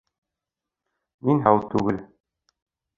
Мин 1.29 1.47
һау 1.47 1.63
түгел. 1.77 2.05